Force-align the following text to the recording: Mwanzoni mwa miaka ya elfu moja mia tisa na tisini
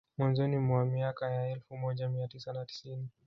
Mwanzoni 0.17 0.57
mwa 0.57 0.85
miaka 0.85 1.31
ya 1.35 1.51
elfu 1.51 1.77
moja 1.77 2.09
mia 2.09 2.27
tisa 2.27 2.53
na 2.53 2.65
tisini 2.65 3.09